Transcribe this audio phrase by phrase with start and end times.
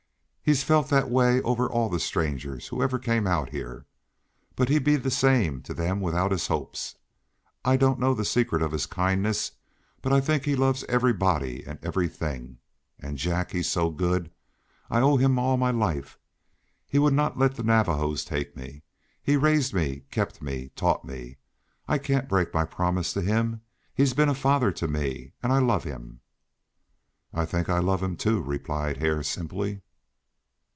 [0.43, 3.85] He's felt that way over all the strangers who ever came out here.
[4.57, 6.95] But he'd be the same to them without his hopes.
[7.63, 9.53] I don't know the secret of his kindness,
[10.01, 12.57] but I think he loves everybody and everything.
[12.99, 14.29] And Jack, he's so good.
[14.89, 16.17] I owe him all my life.
[16.85, 18.83] He would not let the Navajos take me;
[19.23, 21.37] he raised me, kept me, taught me.
[21.87, 23.61] I can't break my promise to him.
[23.93, 26.19] He's been a father to me, and I love him."
[27.33, 29.81] "I think I love him, too," replied Hare, simply.